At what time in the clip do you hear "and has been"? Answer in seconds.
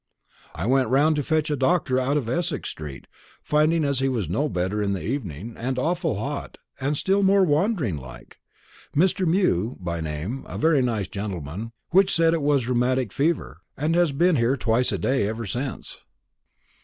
13.77-14.37